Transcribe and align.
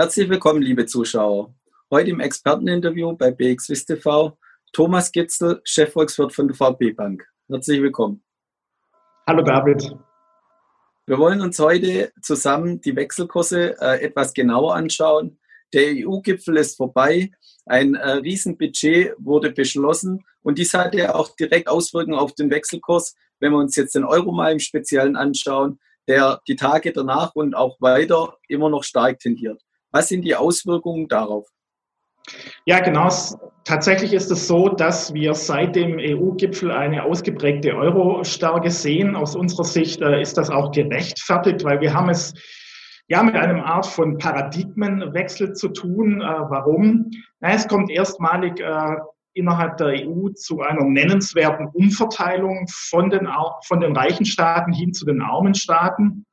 Herzlich 0.00 0.28
willkommen, 0.28 0.62
liebe 0.62 0.86
Zuschauer. 0.86 1.52
Heute 1.90 2.10
im 2.10 2.20
Experteninterview 2.20 3.16
bei 3.16 3.32
BXWIS 3.32 3.84
TV 3.84 4.38
Thomas 4.72 5.10
Gitzel, 5.10 5.60
Chefvolkswirt 5.64 6.32
von 6.32 6.46
der 6.46 6.56
VP 6.56 6.92
Bank. 6.92 7.26
Herzlich 7.48 7.82
willkommen. 7.82 8.22
Hallo 9.26 9.42
David. 9.42 9.96
Wir 11.04 11.18
wollen 11.18 11.40
uns 11.40 11.58
heute 11.58 12.12
zusammen 12.22 12.80
die 12.80 12.94
Wechselkurse 12.94 13.74
äh, 13.80 14.04
etwas 14.04 14.32
genauer 14.34 14.76
anschauen. 14.76 15.40
Der 15.72 15.88
EU-Gipfel 15.88 16.58
ist 16.58 16.76
vorbei. 16.76 17.32
Ein 17.66 17.96
äh, 17.96 18.08
Riesenbudget 18.08 19.16
wurde 19.18 19.50
beschlossen 19.50 20.24
und 20.42 20.58
dies 20.58 20.74
hat 20.74 20.94
ja 20.94 21.16
auch 21.16 21.34
direkt 21.34 21.66
Auswirkungen 21.66 22.20
auf 22.20 22.36
den 22.36 22.52
Wechselkurs. 22.52 23.16
Wenn 23.40 23.50
wir 23.50 23.58
uns 23.58 23.74
jetzt 23.74 23.96
den 23.96 24.04
Euro 24.04 24.30
mal 24.30 24.52
im 24.52 24.60
Speziellen 24.60 25.16
anschauen, 25.16 25.80
der 26.06 26.40
die 26.46 26.54
Tage 26.54 26.92
danach 26.92 27.34
und 27.34 27.56
auch 27.56 27.80
weiter 27.80 28.36
immer 28.46 28.70
noch 28.70 28.84
stark 28.84 29.18
tendiert. 29.18 29.60
Was 29.90 30.08
sind 30.08 30.22
die 30.22 30.36
Auswirkungen 30.36 31.08
darauf? 31.08 31.48
Ja, 32.66 32.80
genau. 32.80 33.08
Tatsächlich 33.64 34.12
ist 34.12 34.30
es 34.30 34.46
so, 34.46 34.68
dass 34.68 35.12
wir 35.12 35.34
seit 35.34 35.76
dem 35.76 35.98
EU-Gipfel 35.98 36.70
eine 36.70 37.04
ausgeprägte 37.04 37.74
Euro-Stärke 37.74 38.70
sehen. 38.70 39.16
Aus 39.16 39.36
unserer 39.36 39.64
Sicht 39.64 40.00
äh, 40.00 40.20
ist 40.20 40.38
das 40.38 40.50
auch 40.50 40.70
gerechtfertigt, 40.72 41.64
weil 41.64 41.80
wir 41.80 41.92
haben 41.92 42.08
es 42.08 42.32
ja 43.08 43.22
mit 43.22 43.34
einem 43.34 43.60
Art 43.60 43.86
von 43.86 44.18
Paradigmenwechsel 44.18 45.52
zu 45.52 45.68
tun. 45.68 46.20
Äh, 46.20 46.24
warum? 46.24 47.10
Na, 47.40 47.52
es 47.52 47.68
kommt 47.68 47.90
erstmalig 47.90 48.60
äh, 48.60 48.96
innerhalb 49.34 49.76
der 49.76 49.88
EU 50.06 50.30
zu 50.30 50.60
einer 50.60 50.84
nennenswerten 50.84 51.68
Umverteilung 51.68 52.66
von 52.68 53.10
den, 53.10 53.28
von 53.64 53.80
den 53.80 53.96
reichen 53.96 54.24
Staaten 54.24 54.72
hin 54.72 54.92
zu 54.92 55.04
den 55.04 55.22
armen 55.22 55.54
Staaten. 55.54 56.24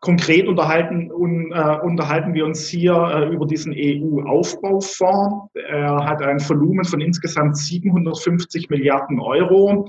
Konkret 0.00 0.46
unterhalten, 0.46 1.10
un, 1.10 1.52
äh, 1.52 1.78
unterhalten 1.82 2.34
wir 2.34 2.44
uns 2.44 2.68
hier 2.68 2.92
äh, 2.94 3.34
über 3.34 3.46
diesen 3.46 3.72
EU-Aufbaufonds. 3.74 5.50
Er 5.54 6.04
hat 6.04 6.22
ein 6.22 6.38
Volumen 6.40 6.84
von 6.84 7.00
insgesamt 7.00 7.56
750 7.56 8.68
Milliarden 8.68 9.20
Euro. 9.20 9.88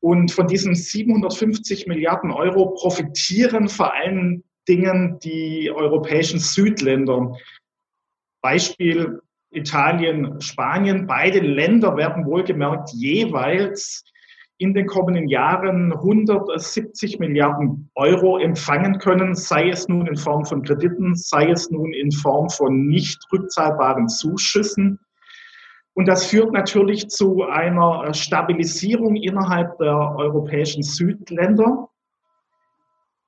Und 0.00 0.32
von 0.32 0.46
diesen 0.46 0.74
750 0.74 1.86
Milliarden 1.86 2.30
Euro 2.30 2.74
profitieren 2.74 3.68
vor 3.68 3.94
allen 3.94 4.44
Dingen 4.68 5.18
die 5.22 5.70
europäischen 5.74 6.38
Südländer. 6.38 7.36
Beispiel 8.42 9.20
Italien, 9.50 10.40
Spanien. 10.40 11.06
Beide 11.06 11.40
Länder 11.40 11.96
werden 11.96 12.26
wohlgemerkt 12.26 12.90
jeweils 12.92 14.04
in 14.58 14.72
den 14.72 14.86
kommenden 14.86 15.28
Jahren 15.28 15.92
170 15.92 17.18
Milliarden 17.18 17.90
Euro 17.94 18.38
empfangen 18.38 18.98
können, 18.98 19.34
sei 19.34 19.68
es 19.68 19.88
nun 19.88 20.06
in 20.06 20.16
Form 20.16 20.44
von 20.44 20.62
Krediten, 20.62 21.16
sei 21.16 21.50
es 21.50 21.70
nun 21.70 21.92
in 21.92 22.12
Form 22.12 22.48
von 22.48 22.86
nicht 22.86 23.18
rückzahlbaren 23.32 24.08
Zuschüssen. 24.08 25.00
Und 25.94 26.06
das 26.06 26.26
führt 26.26 26.52
natürlich 26.52 27.08
zu 27.08 27.44
einer 27.44 28.12
Stabilisierung 28.14 29.16
innerhalb 29.16 29.78
der 29.78 30.14
europäischen 30.16 30.82
Südländer. 30.82 31.88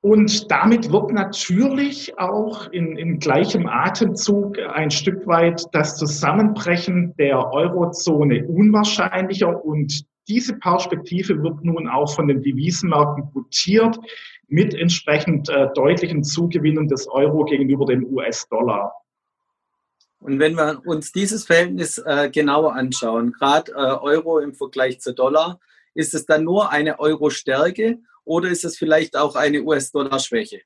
Und 0.01 0.51
damit 0.51 0.93
wird 0.93 1.11
natürlich 1.13 2.17
auch 2.19 2.71
in, 2.71 2.97
in 2.97 3.19
gleichem 3.19 3.67
Atemzug 3.67 4.59
ein 4.59 4.91
Stück 4.91 5.27
weit 5.27 5.65
das 5.73 5.97
Zusammenbrechen 5.97 7.15
der 7.19 7.53
Eurozone 7.53 8.47
unwahrscheinlicher 8.47 9.65
und 9.65 10.05
diese 10.29 10.55
Perspektive 10.59 11.43
wird 11.43 11.65
nun 11.65 11.89
auch 11.89 12.15
von 12.15 12.29
den 12.29 12.43
Devisenmärkten 12.43 13.31
gutiert 13.33 13.99
mit 14.49 14.75
entsprechend 14.75 15.49
äh, 15.49 15.69
deutlichen 15.75 16.25
Zugewinnen 16.25 16.89
des 16.89 17.09
Euro 17.09 17.45
gegenüber 17.45 17.87
dem 17.87 18.05
US-Dollar. 18.05 18.93
Und 20.19 20.39
wenn 20.39 20.55
wir 20.55 20.83
uns 20.87 21.13
dieses 21.13 21.45
Verhältnis 21.45 21.99
äh, 21.99 22.31
genauer 22.31 22.75
anschauen, 22.75 23.33
gerade 23.33 23.73
äh, 23.73 23.75
Euro 23.75 24.39
im 24.39 24.55
Vergleich 24.55 25.01
zu 25.01 25.15
Dollar, 25.15 25.61
ist 25.95 26.15
es 26.15 26.27
dann 26.27 26.45
nur 26.45 26.71
eine 26.71 26.99
Euro-Stärke 26.99 27.99
oder 28.25 28.49
ist 28.49 28.65
es 28.65 28.77
vielleicht 28.77 29.17
auch 29.17 29.37
eine 29.37 29.63
US-Dollar-Schwäche? 29.63 30.63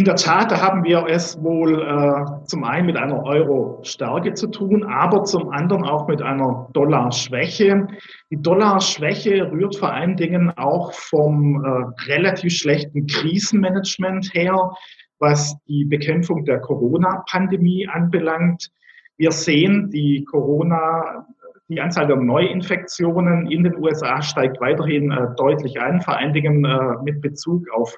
In 0.00 0.06
der 0.06 0.16
Tat, 0.16 0.50
da 0.50 0.62
haben 0.62 0.82
wir 0.82 1.04
es 1.10 1.38
wohl 1.42 1.82
äh, 1.82 2.46
zum 2.46 2.64
einen 2.64 2.86
mit 2.86 2.96
einer 2.96 3.22
Euro-Stärke 3.22 4.32
zu 4.32 4.46
tun, 4.46 4.82
aber 4.82 5.24
zum 5.24 5.50
anderen 5.50 5.84
auch 5.84 6.08
mit 6.08 6.22
einer 6.22 6.70
Dollar-Schwäche. 6.72 7.86
Die 8.30 8.40
Dollar-Schwäche 8.40 9.52
rührt 9.52 9.76
vor 9.76 9.92
allen 9.92 10.16
Dingen 10.16 10.56
auch 10.56 10.94
vom 10.94 11.62
äh, 11.62 12.10
relativ 12.10 12.54
schlechten 12.54 13.08
Krisenmanagement 13.08 14.32
her, 14.32 14.70
was 15.18 15.54
die 15.68 15.84
Bekämpfung 15.84 16.46
der 16.46 16.60
Corona-Pandemie 16.60 17.86
anbelangt. 17.86 18.70
Wir 19.18 19.32
sehen, 19.32 19.90
die 19.90 20.24
Corona, 20.24 21.26
die 21.68 21.78
Anzahl 21.78 22.06
der 22.06 22.16
Neuinfektionen 22.16 23.50
in 23.50 23.64
den 23.64 23.76
USA 23.76 24.22
steigt 24.22 24.62
weiterhin 24.62 25.10
äh, 25.10 25.26
deutlich 25.36 25.78
an, 25.78 26.00
vor 26.00 26.16
allen 26.16 26.32
Dingen 26.32 26.64
äh, 26.64 27.02
mit 27.04 27.20
Bezug 27.20 27.68
auf 27.74 27.94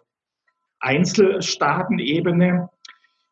Einzelstaatenebene. 0.83 2.69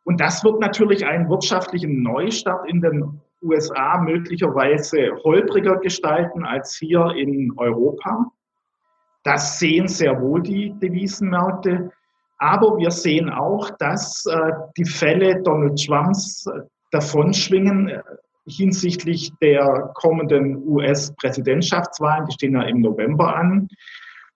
Und 0.05 0.21
das 0.21 0.43
wird 0.43 0.61
natürlich 0.61 1.05
einen 1.05 1.29
wirtschaftlichen 1.29 2.03
Neustart 2.03 2.69
in 2.69 2.81
den 2.81 3.21
USA 3.43 3.99
möglicherweise 3.99 5.13
holpriger 5.25 5.77
gestalten 5.77 6.45
als 6.45 6.77
hier 6.77 7.15
in 7.17 7.53
Europa. 7.57 8.31
Das 9.23 9.59
sehen 9.59 9.89
sehr 9.89 10.21
wohl 10.21 10.43
die 10.43 10.73
Devisenmärkte. 10.81 11.93
Aber 12.39 12.79
wir 12.79 12.91
sehen 12.91 13.29
auch, 13.29 13.71
dass 13.79 14.25
äh, 14.25 14.53
die 14.79 14.87
Fälle 14.87 15.43
Donald 15.43 15.85
Trumps 15.85 16.47
äh, 16.47 16.63
davonschwingen 16.91 17.89
äh, 17.89 18.03
hinsichtlich 18.47 19.31
der 19.43 19.91
kommenden 19.95 20.57
US-Präsidentschaftswahlen. 20.67 22.27
Die 22.27 22.33
stehen 22.33 22.55
ja 22.55 22.63
im 22.63 22.81
November 22.81 23.37
an. 23.37 23.69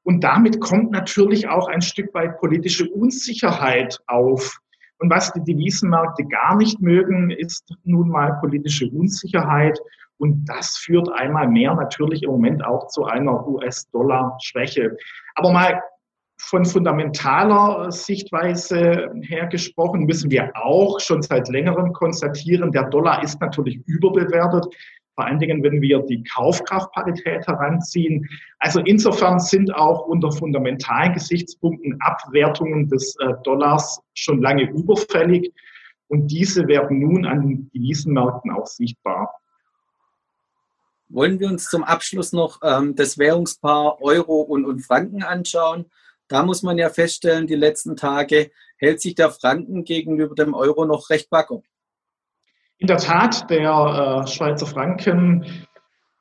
Und 0.04 0.22
damit 0.22 0.60
kommt 0.60 0.90
natürlich 0.90 1.48
auch 1.48 1.66
ein 1.68 1.82
Stück 1.82 2.12
weit 2.14 2.38
politische 2.38 2.88
Unsicherheit 2.90 3.98
auf. 4.06 4.58
Und 4.98 5.10
was 5.10 5.32
die 5.32 5.42
Devisenmärkte 5.42 6.24
gar 6.24 6.56
nicht 6.56 6.80
mögen, 6.80 7.30
ist 7.30 7.74
nun 7.84 8.10
mal 8.10 8.38
politische 8.40 8.88
Unsicherheit. 8.90 9.78
Und 10.18 10.44
das 10.44 10.76
führt 10.76 11.10
einmal 11.10 11.48
mehr 11.48 11.74
natürlich 11.74 12.22
im 12.22 12.30
Moment 12.30 12.64
auch 12.64 12.86
zu 12.88 13.04
einer 13.04 13.46
US-Dollar-Schwäche. 13.48 14.96
Aber 15.34 15.52
mal 15.52 15.82
von 16.38 16.64
fundamentaler 16.64 17.90
Sichtweise 17.90 19.10
her 19.22 19.46
gesprochen, 19.46 20.04
müssen 20.04 20.30
wir 20.30 20.50
auch 20.54 21.00
schon 21.00 21.22
seit 21.22 21.48
längerem 21.48 21.92
konstatieren, 21.92 22.72
der 22.72 22.90
Dollar 22.90 23.22
ist 23.22 23.40
natürlich 23.40 23.80
überbewertet 23.86 24.66
vor 25.14 25.26
allen 25.26 25.38
Dingen, 25.38 25.62
wenn 25.62 25.80
wir 25.80 26.00
die 26.00 26.24
Kaufkraftparität 26.24 27.46
heranziehen. 27.46 28.28
Also 28.58 28.80
insofern 28.80 29.38
sind 29.38 29.74
auch 29.74 30.06
unter 30.06 30.32
fundamentalen 30.32 31.14
Gesichtspunkten 31.14 31.98
Abwertungen 32.00 32.88
des 32.88 33.16
äh, 33.20 33.34
Dollars 33.44 34.00
schon 34.14 34.42
lange 34.42 34.68
überfällig 34.70 35.52
und 36.08 36.28
diese 36.28 36.66
werden 36.68 36.98
nun 36.98 37.26
an 37.26 37.42
den 37.42 37.70
Devisenmärkten 37.70 38.50
auch 38.50 38.66
sichtbar. 38.66 39.40
Wollen 41.08 41.38
wir 41.38 41.48
uns 41.48 41.68
zum 41.68 41.84
Abschluss 41.84 42.32
noch 42.32 42.60
ähm, 42.62 42.94
das 42.96 43.18
Währungspaar 43.18 44.00
Euro 44.02 44.40
und, 44.40 44.64
und 44.64 44.80
Franken 44.80 45.22
anschauen? 45.22 45.86
Da 46.28 46.42
muss 46.42 46.62
man 46.62 46.78
ja 46.78 46.88
feststellen, 46.88 47.46
die 47.46 47.54
letzten 47.54 47.96
Tage 47.96 48.50
hält 48.78 49.00
sich 49.00 49.14
der 49.14 49.30
Franken 49.30 49.84
gegenüber 49.84 50.34
dem 50.34 50.54
Euro 50.54 50.84
noch 50.86 51.10
recht 51.10 51.30
wacker. 51.30 51.62
In 52.78 52.86
der 52.88 52.96
Tat, 52.96 53.48
der 53.50 54.24
äh, 54.24 54.26
Schweizer 54.26 54.66
Franken 54.66 55.44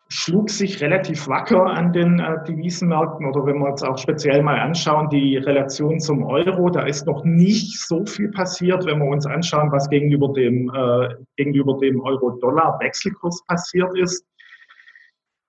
schlug 0.07 0.51
sich 0.51 0.79
relativ 0.79 1.27
wacker 1.27 1.65
an 1.65 1.91
den 1.91 2.19
äh, 2.19 2.43
Devisenmärkten 2.47 3.25
oder 3.25 3.47
wenn 3.47 3.57
wir 3.57 3.71
uns 3.71 3.81
auch 3.81 3.97
speziell 3.97 4.43
mal 4.43 4.59
anschauen, 4.59 5.09
die 5.09 5.37
Relation 5.37 5.99
zum 5.99 6.23
Euro, 6.23 6.69
da 6.69 6.83
ist 6.85 7.07
noch 7.07 7.23
nicht 7.23 7.79
so 7.79 8.05
viel 8.05 8.29
passiert, 8.29 8.85
wenn 8.85 8.99
wir 8.99 9.07
uns 9.07 9.25
anschauen, 9.25 9.71
was 9.71 9.89
gegenüber 9.89 10.31
dem, 10.31 10.69
äh, 10.69 11.15
gegenüber 11.35 11.77
dem 11.79 11.99
Euro-Dollar-Wechselkurs 12.01 13.43
passiert 13.47 13.97
ist. 13.97 14.23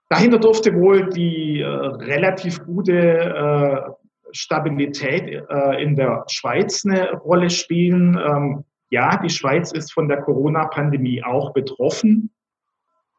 Dahinter 0.08 0.38
durfte 0.38 0.74
wohl 0.74 1.10
die 1.10 1.60
äh, 1.60 1.66
relativ 1.66 2.64
gute 2.64 2.94
äh, 2.94 3.90
Stabilität 4.32 5.28
äh, 5.28 5.82
in 5.82 5.94
der 5.94 6.24
Schweiz 6.28 6.84
eine 6.86 7.12
Rolle 7.12 7.50
spielen. 7.50 8.18
Ähm, 8.18 8.64
ja, 8.90 9.16
die 9.16 9.30
Schweiz 9.30 9.72
ist 9.72 9.92
von 9.92 10.08
der 10.08 10.22
Corona-Pandemie 10.22 11.22
auch 11.24 11.52
betroffen, 11.52 12.30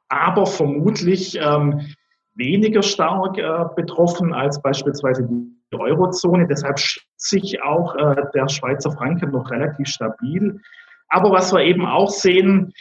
aber 0.07 0.45
vermutlich 0.45 1.38
ähm, 1.39 1.81
weniger 2.35 2.83
stark 2.83 3.38
äh, 3.38 3.65
betroffen 3.75 4.33
als 4.33 4.62
beispielsweise 4.62 5.27
die 5.27 5.77
Eurozone. 5.77 6.47
Deshalb 6.47 6.79
schätzt 6.79 7.06
sich 7.17 7.62
auch 7.63 7.95
äh, 7.95 8.23
der 8.33 8.47
Schweizer 8.50 8.91
Franken 8.91 9.31
noch 9.31 9.50
relativ 9.51 9.88
stabil. 9.88 10.59
Aber 11.09 11.31
was 11.31 11.53
wir 11.53 11.62
eben 11.62 11.85
auch 11.85 12.09
sehen, 12.09 12.73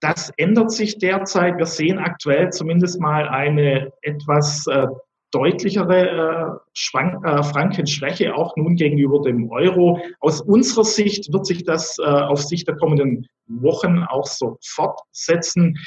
das 0.00 0.30
ändert 0.36 0.72
sich 0.72 0.98
derzeit. 0.98 1.58
Wir 1.58 1.66
sehen 1.66 1.98
aktuell 1.98 2.50
zumindest 2.50 3.00
mal 3.00 3.28
eine 3.28 3.92
etwas 4.02 4.66
äh, 4.66 4.88
deutlichere 5.32 5.98
äh, 5.98 6.46
äh, 6.94 7.42
Frankenschwäche 7.42 8.34
auch 8.34 8.54
nun 8.56 8.76
gegenüber 8.76 9.20
dem 9.22 9.50
Euro. 9.50 9.98
Aus 10.20 10.42
unserer 10.42 10.84
Sicht 10.84 11.32
wird 11.32 11.46
sich 11.46 11.64
das 11.64 11.98
äh, 11.98 12.04
auf 12.04 12.42
Sicht 12.42 12.68
der 12.68 12.76
kommenden 12.76 13.26
Wochen 13.46 14.04
auch 14.04 14.26
so 14.26 14.58
fortsetzen. 14.62 15.78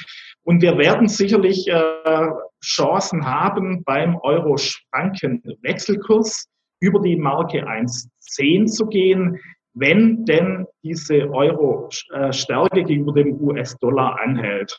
Und 0.42 0.60
wir 0.62 0.76
werden 0.78 1.06
sicherlich 1.08 1.68
äh, 1.68 2.28
Chancen 2.62 3.24
haben, 3.24 3.82
beim 3.84 4.16
Euro-Schranken-Wechselkurs 4.16 6.48
über 6.80 7.00
die 7.00 7.16
Marke 7.16 7.66
1,10 7.66 8.66
zu 8.66 8.86
gehen, 8.86 9.40
wenn 9.74 10.24
denn 10.24 10.66
diese 10.82 11.30
Euro-Stärke 11.30 12.82
gegenüber 12.84 13.12
dem 13.12 13.40
US-Dollar 13.40 14.18
anhält. 14.20 14.76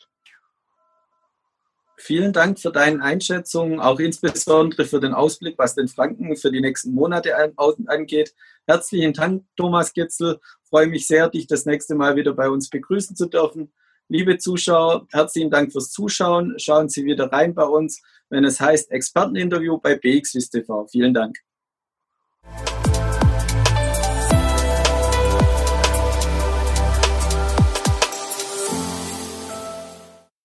Vielen 2.00 2.32
Dank 2.32 2.60
für 2.60 2.70
deine 2.70 3.02
Einschätzung, 3.02 3.80
auch 3.80 3.98
insbesondere 3.98 4.84
für 4.84 5.00
den 5.00 5.14
Ausblick, 5.14 5.58
was 5.58 5.74
den 5.74 5.88
Franken 5.88 6.36
für 6.36 6.52
die 6.52 6.60
nächsten 6.60 6.94
Monate 6.94 7.34
angeht. 7.88 8.34
Herzlichen 8.66 9.12
Dank, 9.12 9.44
Thomas 9.56 9.92
Gitzel. 9.92 10.38
Freue 10.62 10.86
mich 10.86 11.08
sehr, 11.08 11.28
dich 11.28 11.48
das 11.48 11.66
nächste 11.66 11.96
Mal 11.96 12.14
wieder 12.14 12.34
bei 12.34 12.48
uns 12.48 12.70
begrüßen 12.70 13.16
zu 13.16 13.26
dürfen. 13.26 13.72
Liebe 14.08 14.38
Zuschauer, 14.38 15.06
herzlichen 15.10 15.50
Dank 15.50 15.72
fürs 15.72 15.90
Zuschauen. 15.90 16.54
Schauen 16.58 16.88
Sie 16.88 17.04
wieder 17.04 17.32
rein 17.32 17.54
bei 17.54 17.64
uns, 17.64 18.00
wenn 18.30 18.44
es 18.44 18.60
heißt 18.60 18.92
Experteninterview 18.92 19.78
bei 19.78 19.96
BXWIS 19.96 20.50
TV. 20.50 20.86
Vielen 20.86 21.12
Dank. 21.12 21.36